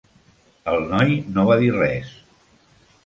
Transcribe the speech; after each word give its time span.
El 0.71 0.79
noi 0.93 1.13
no 1.35 1.45
va 1.51 1.59
dir 1.65 1.69
res. 1.79 2.19